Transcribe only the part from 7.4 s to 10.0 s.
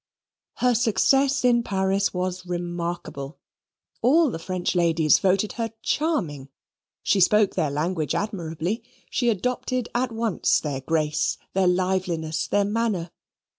their language admirably. She adopted